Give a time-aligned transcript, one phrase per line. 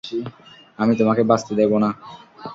[0.79, 1.89] আমি তোমাকে বাঁচতে দেব না।